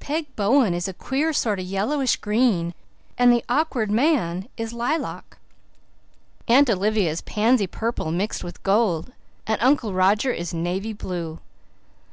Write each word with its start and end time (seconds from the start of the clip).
Peg 0.00 0.26
Bowen 0.34 0.74
is 0.74 0.88
a 0.88 0.92
queer 0.92 1.32
sort 1.32 1.60
of 1.60 1.64
yellowish 1.64 2.16
green 2.16 2.74
and 3.16 3.32
the 3.32 3.44
Awkward 3.48 3.92
Man 3.92 4.48
is 4.56 4.72
lilac. 4.72 5.38
Aunt 6.48 6.68
Olivia 6.68 7.08
is 7.12 7.20
pansy 7.20 7.68
purple 7.68 8.10
mixed 8.10 8.42
with 8.42 8.60
gold, 8.64 9.12
and 9.46 9.62
Uncle 9.62 9.94
Roger 9.94 10.32
is 10.32 10.52
navy 10.52 10.92
blue." 10.92 11.38